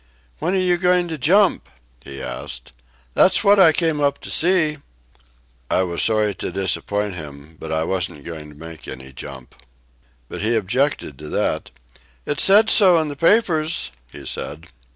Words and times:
"When 0.39 0.55
are 0.55 0.57
you 0.57 0.77
going 0.77 1.09
to 1.09 1.17
jump?" 1.19 1.69
he 2.03 2.23
asked. 2.23 2.73
"That's 3.13 3.43
what 3.43 3.59
I 3.59 3.71
came 3.71 4.01
up 4.01 4.17
to 4.21 4.31
see." 4.31 4.79
I 5.69 5.83
was 5.83 6.01
sorry 6.01 6.33
to 6.37 6.51
disappoint 6.51 7.13
him, 7.13 7.55
but 7.59 7.71
I 7.71 7.83
wasn't 7.83 8.25
going 8.25 8.49
to 8.49 8.55
make 8.55 8.87
any 8.87 9.13
jump. 9.13 9.53
But 10.27 10.41
he 10.41 10.55
objected 10.55 11.19
to 11.19 11.29
that. 11.29 11.69
"It 12.25 12.39
said 12.39 12.71
so 12.71 12.97
in 12.97 13.09
the 13.09 13.15
papers," 13.15 13.91
he 14.11 14.25
said. 14.25 14.69